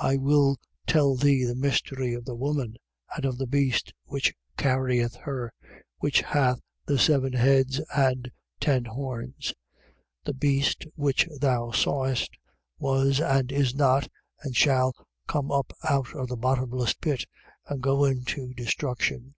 [0.00, 0.56] I will
[0.88, 2.74] tell thee the mystery of the woman
[3.14, 5.52] and of the beast which carrieth her,
[5.98, 9.54] which hath the seven heads and ten horns.
[9.54, 9.54] 17:8.
[10.24, 12.36] The beast which thou sawest,
[12.80, 14.08] was, and is not,
[14.42, 14.92] and shall
[15.28, 17.26] come up out of the bottomless pit
[17.68, 19.36] and go into destruction.